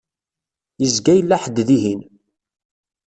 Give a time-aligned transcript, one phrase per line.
[0.81, 2.01] Yezga yella ḥedd dihin.